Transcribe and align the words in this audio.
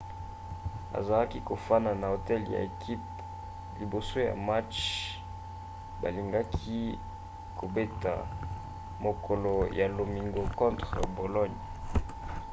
azalaki 0.97 1.37
kofanda 1.49 1.91
na 2.01 2.07
hotel 2.13 2.41
ya 2.55 2.59
ekipe 2.69 3.09
liboso 3.79 4.17
ya 4.27 4.33
match 4.47 4.77
balingaki 6.01 6.77
kobeta 7.59 8.13
mokolo 9.05 9.53
ya 9.79 9.85
lomingo 9.95 10.41
contre 10.59 10.99
bologne 11.17 11.59